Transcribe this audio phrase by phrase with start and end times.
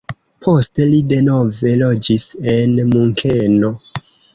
[0.45, 2.27] Poste li denove loĝis
[2.59, 3.77] en Munkeno.